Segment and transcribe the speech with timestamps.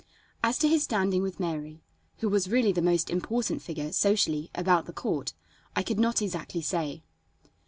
[0.41, 1.83] As to his standing with Mary,
[2.21, 5.33] who was really the most important figure, socially, about the court,
[5.75, 7.03] I could not exactly say.